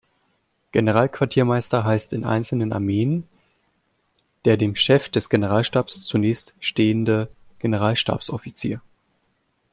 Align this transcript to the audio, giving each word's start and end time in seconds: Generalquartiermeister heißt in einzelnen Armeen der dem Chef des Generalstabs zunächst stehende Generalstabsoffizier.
Generalquartiermeister 0.71 1.83
heißt 1.83 2.13
in 2.13 2.23
einzelnen 2.23 2.73
Armeen 2.73 3.23
der 4.45 4.57
dem 4.57 4.75
Chef 4.75 5.09
des 5.09 5.29
Generalstabs 5.29 6.01
zunächst 6.05 6.55
stehende 6.59 7.29
Generalstabsoffizier. 7.59 8.81